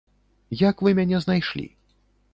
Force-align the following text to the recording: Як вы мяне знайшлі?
Як 0.61 0.81
вы 0.87 0.95
мяне 1.01 1.17
знайшлі? 1.27 1.67